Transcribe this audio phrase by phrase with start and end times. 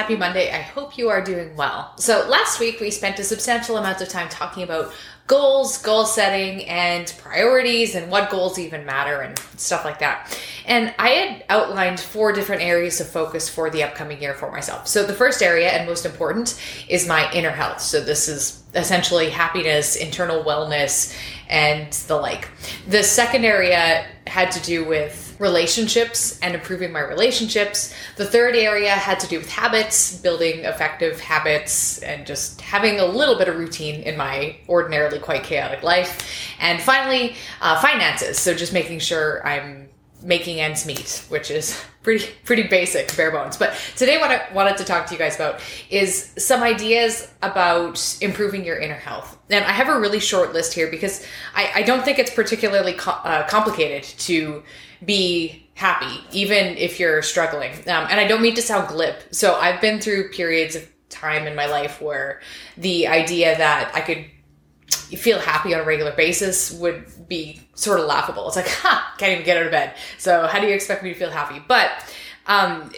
[0.00, 0.50] Happy Monday.
[0.50, 1.92] I hope you are doing well.
[1.98, 4.94] So, last week we spent a substantial amount of time talking about
[5.26, 10.40] goals, goal setting, and priorities, and what goals even matter, and stuff like that.
[10.64, 14.88] And I had outlined four different areas of focus for the upcoming year for myself.
[14.88, 16.58] So, the first area, and most important,
[16.88, 17.82] is my inner health.
[17.82, 21.16] So, this is essentially happiness, internal wellness,
[21.48, 22.48] and the like.
[22.88, 27.94] The second area had to do with relationships and improving my relationships.
[28.16, 33.06] The third area had to do with habits, building effective habits, and just having a
[33.06, 36.54] little bit of routine in my ordinarily quite chaotic life.
[36.60, 38.38] And finally, uh, finances.
[38.38, 39.88] So just making sure I'm
[40.22, 43.56] making ends meet, which is pretty pretty basic, bare bones.
[43.56, 48.18] But today, what I wanted to talk to you guys about is some ideas about
[48.20, 49.38] improving your inner health.
[49.50, 52.94] And I have a really short list here because I, I don't think it's particularly
[52.94, 54.62] co- uh, complicated to
[55.04, 57.72] be happy, even if you're struggling.
[57.72, 59.16] Um, and I don't mean to sound glib.
[59.30, 62.40] So I've been through periods of time in my life where
[62.76, 64.26] the idea that I could
[64.90, 68.46] feel happy on a regular basis would be sort of laughable.
[68.46, 69.94] It's like, ha, can't even get out of bed.
[70.18, 71.62] So how do you expect me to feel happy?
[71.66, 71.90] But
[72.46, 72.92] um,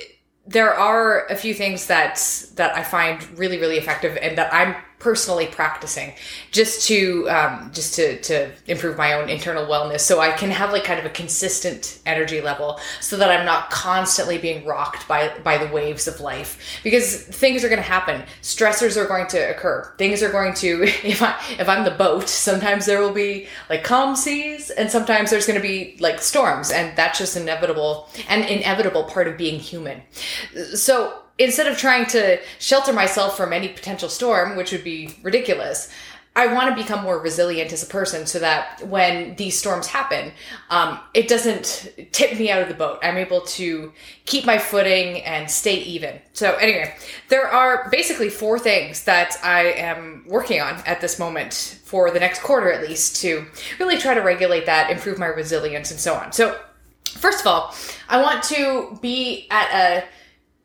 [0.46, 2.16] there are a few things that
[2.56, 6.12] that I find really really effective and that I'm personally practicing
[6.52, 10.00] just to um, just to to improve my own internal wellness.
[10.00, 13.70] So I can have like kind of a consistent energy level so that I'm not
[13.70, 16.80] constantly being rocked by by the waves of life.
[16.84, 18.22] Because things are going to happen.
[18.42, 19.92] Stressors are going to occur.
[19.98, 23.82] Things are going to if I if I'm the boat sometimes there will be like
[23.82, 26.70] calm seas and sometimes there's going to be like storms.
[26.70, 30.02] And that's just inevitable and inevitable part of being human.
[30.74, 35.92] So instead of trying to shelter myself from any potential storm, which would be ridiculous,
[36.34, 40.32] I want to become more resilient as a person so that when these storms happen,
[40.70, 43.00] um, it doesn't tip me out of the boat.
[43.02, 43.92] I'm able to
[44.24, 46.18] keep my footing and stay even.
[46.32, 46.96] So, anyway,
[47.28, 52.20] there are basically four things that I am working on at this moment for the
[52.20, 53.44] next quarter at least to
[53.78, 56.32] really try to regulate that, improve my resilience, and so on.
[56.32, 56.58] So,
[57.10, 57.74] first of all,
[58.08, 60.04] I want to be at a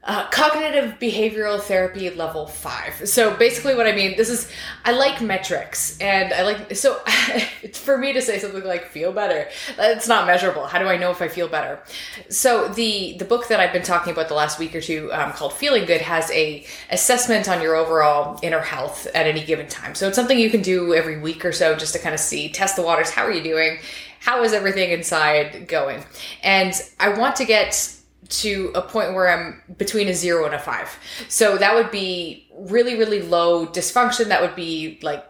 [0.07, 2.94] uh, cognitive behavioral therapy level five.
[3.07, 4.50] So basically, what I mean, this is
[4.85, 6.95] I like metrics, and I like so
[7.73, 9.50] for me to say something like feel better.
[9.78, 10.66] It's not measurable.
[10.66, 11.81] How do I know if I feel better?
[12.29, 15.34] So the the book that I've been talking about the last week or two, um,
[15.34, 19.94] called Feeling Good, has a assessment on your overall inner health at any given time.
[19.94, 22.47] So it's something you can do every week or so just to kind of see,
[22.47, 23.09] test the waters.
[23.09, 23.79] How are you doing?
[24.22, 26.03] How is everything inside going?
[26.44, 27.97] And I want to get
[28.30, 30.98] to a point where I'm between a zero and a five.
[31.28, 34.26] So that would be really, really low dysfunction.
[34.26, 35.26] That would be like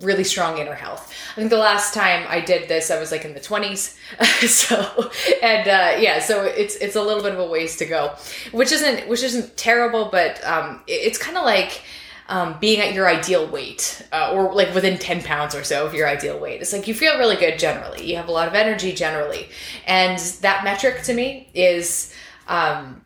[0.00, 1.12] really strong inner health.
[1.32, 3.96] I think the last time I did this, I was like in the 20s.
[4.48, 5.10] so,
[5.42, 8.14] and uh, yeah, so it's it's a little bit of a ways to go,
[8.52, 11.82] which isn't which isn't terrible, but um, it's kind of like.
[12.28, 15.92] Um, being at your ideal weight, uh, or like within 10 pounds or so of
[15.92, 16.62] your ideal weight.
[16.62, 18.08] It's like you feel really good generally.
[18.08, 19.48] You have a lot of energy generally.
[19.86, 22.14] And that metric to me is
[22.46, 23.04] um,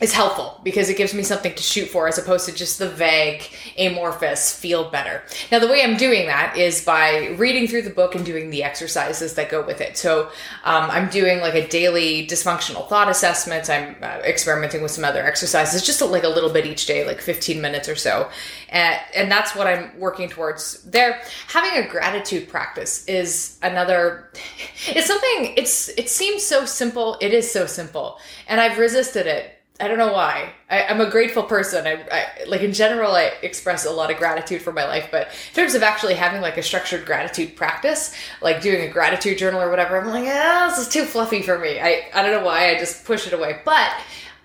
[0.00, 2.88] is helpful because it gives me something to shoot for as opposed to just the
[2.88, 3.42] vague,
[3.76, 5.22] amorphous feel better.
[5.50, 8.62] Now, the way I'm doing that is by reading through the book and doing the
[8.62, 9.98] exercises that go with it.
[9.98, 10.26] So,
[10.64, 13.68] um, I'm doing like a daily dysfunctional thought assessment.
[13.68, 17.20] I'm uh, experimenting with some other exercises, just like a little bit each day, like
[17.20, 18.30] 15 minutes or so.
[18.68, 21.20] And, and that's what I'm working towards there.
[21.48, 24.30] Having a gratitude practice is another,
[24.86, 27.18] it's something, it's, it seems so simple.
[27.20, 28.18] It is so simple.
[28.46, 30.50] And I've resisted it I don't know why.
[30.68, 31.86] I, am a grateful person.
[31.86, 35.28] I, I, like in general, I express a lot of gratitude for my life, but
[35.28, 38.12] in terms of actually having like a structured gratitude practice,
[38.42, 41.58] like doing a gratitude journal or whatever, I'm like, ah, this is too fluffy for
[41.58, 41.78] me.
[41.78, 42.70] I, I don't know why.
[42.70, 43.60] I just push it away.
[43.64, 43.92] But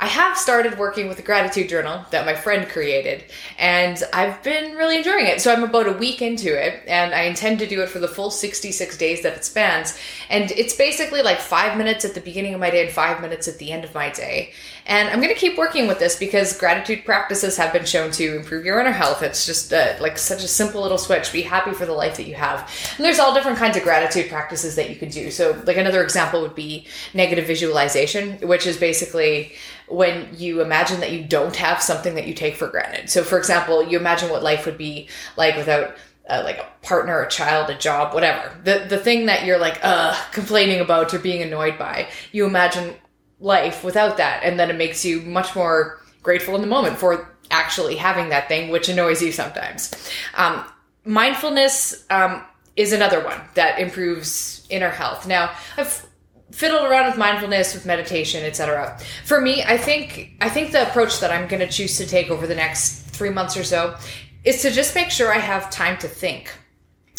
[0.03, 3.23] I have started working with a gratitude journal that my friend created,
[3.57, 5.39] and I've been really enjoying it.
[5.39, 8.07] So I'm about a week into it, and I intend to do it for the
[8.09, 9.97] full 66 days that it spans.
[10.29, 13.47] And it's basically like five minutes at the beginning of my day and five minutes
[13.47, 14.51] at the end of my day.
[14.85, 18.35] And I'm going to keep working with this because gratitude practices have been shown to
[18.35, 19.23] improve your inner health.
[19.23, 21.31] It's just uh, like such a simple little switch.
[21.31, 22.69] Be happy for the life that you have.
[22.97, 25.31] And there's all different kinds of gratitude practices that you can do.
[25.31, 29.53] So, like another example would be negative visualization, which is basically
[29.87, 33.09] when you imagine that you don't have something that you take for granted.
[33.09, 35.07] So, for example, you imagine what life would be
[35.37, 35.95] like without
[36.29, 38.51] uh, like a partner, a child, a job, whatever.
[38.63, 42.95] The the thing that you're like uh complaining about or being annoyed by, you imagine
[43.43, 47.29] life without that, and then it makes you much more grateful in the moment for
[47.51, 49.93] actually having that thing, which annoys you sometimes.
[50.35, 50.65] Um,
[51.03, 52.43] mindfulness um,
[52.75, 55.27] is another one that improves inner health.
[55.27, 56.07] Now, I've
[56.51, 58.97] fiddled around with mindfulness, with meditation, etc.
[59.25, 62.29] For me, I think I think the approach that I'm going to choose to take
[62.29, 63.97] over the next three months or so
[64.45, 66.51] is to just make sure I have time to think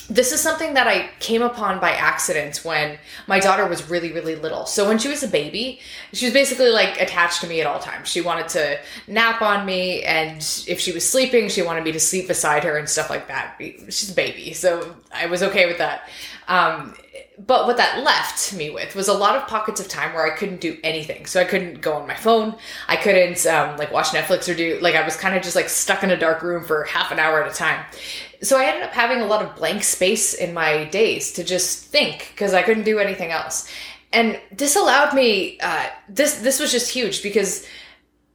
[0.09, 4.35] this is something that I came upon by accident when my daughter was really, really
[4.35, 4.67] little.
[4.67, 5.81] So when she was a baby,
[6.13, 8.09] she was basically like attached to me at all times.
[8.09, 12.01] She wanted to nap on me, and if she was sleeping, she wanted me to
[12.01, 13.57] sleep beside her and stuff like that.
[13.59, 16.09] She's a baby, so I was okay with that.
[16.49, 16.95] Um,
[17.39, 20.37] but what that left me with was a lot of pockets of time where I
[20.37, 21.27] couldn't do anything.
[21.27, 22.57] So I couldn't go on my phone.
[22.89, 25.69] I couldn't um, like watch Netflix or do like I was kind of just like
[25.69, 27.85] stuck in a dark room for half an hour at a time.
[28.43, 31.87] So I ended up having a lot of blank space in my days to just
[31.87, 33.71] think because I couldn't do anything else.
[34.13, 35.59] And this allowed me.
[35.61, 37.67] Uh, this this was just huge because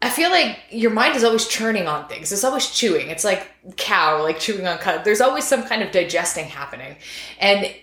[0.02, 2.32] I feel like your mind is always churning on things.
[2.32, 3.10] It's always chewing.
[3.10, 5.04] It's like cow, like chewing on cut.
[5.04, 6.98] There's always some kind of digesting happening,
[7.40, 7.74] and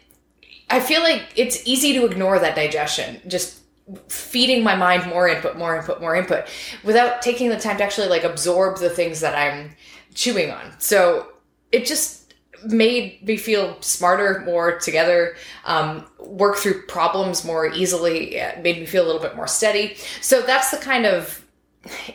[0.69, 3.61] I feel like it's easy to ignore that digestion, just
[4.09, 6.47] feeding my mind more input, more input, more input,
[6.83, 9.77] without taking the time to actually like absorb the things that I'm
[10.15, 10.73] chewing on.
[10.79, 11.29] So
[11.71, 12.35] it just
[12.65, 19.05] made me feel smarter, more together, um, work through problems more easily, made me feel
[19.05, 19.97] a little bit more steady.
[20.21, 21.45] So that's the kind of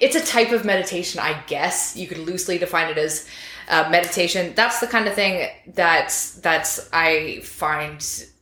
[0.01, 1.95] it's a type of meditation, I guess.
[1.95, 3.27] You could loosely define it as
[3.69, 4.53] uh, meditation.
[4.55, 8.01] That's the kind of thing that's that's I find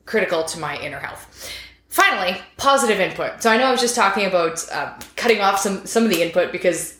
[0.09, 1.51] critical to my inner health.
[1.87, 3.41] Finally, positive input.
[3.43, 6.21] So I know I was just talking about uh, cutting off some some of the
[6.21, 6.97] input because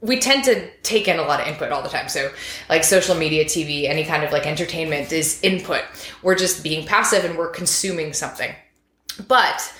[0.00, 2.08] we tend to take in a lot of input all the time.
[2.08, 2.30] So,
[2.70, 5.82] like social media, TV, any kind of like entertainment is input.
[6.22, 8.54] We're just being passive and we're consuming something.
[9.28, 9.74] But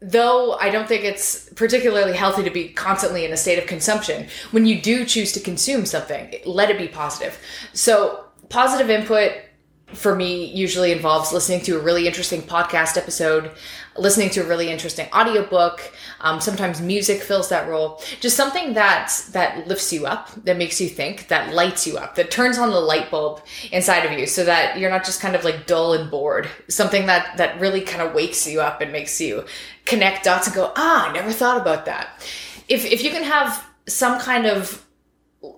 [0.00, 4.26] though I don't think it's particularly healthy to be constantly in a state of consumption,
[4.50, 7.38] when you do choose to consume something, let it be positive.
[7.72, 9.32] So, positive input
[9.92, 13.52] for me usually involves listening to a really interesting podcast episode,
[13.96, 15.92] listening to a really interesting audiobook.
[16.20, 18.02] Um, sometimes music fills that role.
[18.20, 22.14] Just something that that lifts you up, that makes you think, that lights you up,
[22.14, 25.34] that turns on the light bulb inside of you, so that you're not just kind
[25.34, 26.48] of like dull and bored.
[26.68, 29.44] Something that that really kind of wakes you up and makes you
[29.84, 32.26] connect dots and go, ah, I never thought about that.
[32.68, 34.84] If if you can have some kind of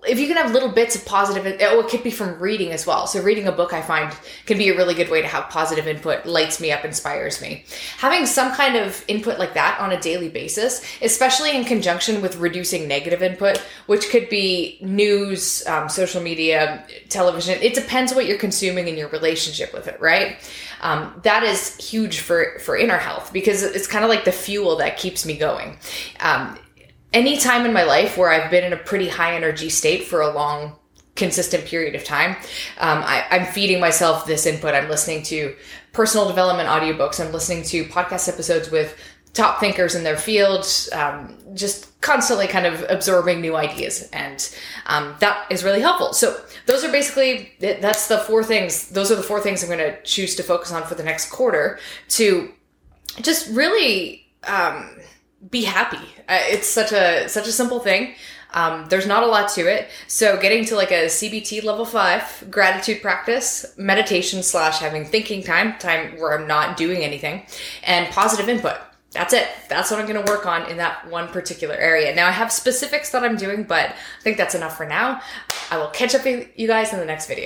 [0.07, 2.87] if you can have little bits of positive oh it could be from reading as
[2.87, 3.07] well.
[3.07, 4.15] So reading a book i find
[4.47, 7.65] can be a really good way to have positive input lights me up inspires me.
[7.99, 12.37] Having some kind of input like that on a daily basis especially in conjunction with
[12.37, 18.39] reducing negative input which could be news um, social media television it depends what you're
[18.39, 20.39] consuming and your relationship with it right?
[20.81, 24.77] Um, that is huge for for inner health because it's kind of like the fuel
[24.77, 25.79] that keeps me going.
[26.21, 26.59] Um,
[27.15, 30.21] any time in my life where I've been in a pretty high energy state for
[30.21, 30.77] a long,
[31.15, 32.33] consistent period of time,
[32.79, 34.75] um, I, I'm feeding myself this input.
[34.75, 35.55] I'm listening to
[35.93, 37.25] personal development audiobooks.
[37.25, 38.99] I'm listening to podcast episodes with
[39.33, 44.09] top thinkers in their fields, um, just constantly kind of absorbing new ideas.
[44.13, 44.49] And
[44.87, 46.13] um, that is really helpful.
[46.13, 48.89] So, those are basically, that's the four things.
[48.89, 51.31] Those are the four things I'm going to choose to focus on for the next
[51.31, 51.79] quarter
[52.11, 52.53] to
[53.21, 54.97] just really um,
[55.51, 56.05] be happy.
[56.29, 58.15] Uh, it's such a such a simple thing.
[58.55, 59.89] Um, there's not a lot to it.
[60.07, 65.77] So getting to like a CBT level five gratitude practice, meditation slash having thinking time,
[65.79, 67.47] time where I'm not doing anything,
[67.83, 68.79] and positive input.
[69.11, 69.49] That's it.
[69.69, 72.15] That's what I'm going to work on in that one particular area.
[72.15, 75.21] Now I have specifics that I'm doing, but I think that's enough for now.
[75.71, 77.43] I will catch up with you guys in the next video.